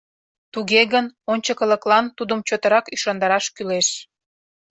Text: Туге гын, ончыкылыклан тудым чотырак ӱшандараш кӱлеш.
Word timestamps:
Туге 0.53 0.81
гын, 0.93 1.05
ончыкылыклан 1.31 2.05
тудым 2.17 2.39
чотырак 2.47 2.85
ӱшандараш 2.93 3.45
кӱлеш. 3.55 3.87